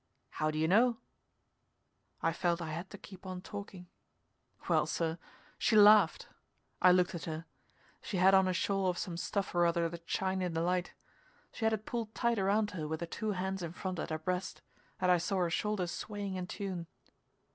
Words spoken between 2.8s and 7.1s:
to keep on talking. Well, sir she laughed. I